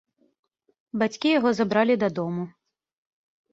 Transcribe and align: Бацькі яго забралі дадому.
Бацькі 1.01 1.35
яго 1.39 1.53
забралі 1.61 1.99
дадому. 2.07 2.43